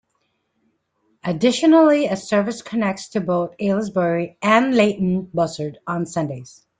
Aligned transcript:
Additionally 1.23 2.07
a 2.07 2.15
service 2.17 2.63
connects 2.63 3.09
to 3.09 3.21
both 3.21 3.53
Aylesbury 3.59 4.35
and 4.41 4.73
Leighton 4.73 5.29
Buzzard 5.31 5.77
on 5.85 6.07
Sundays. 6.07 6.65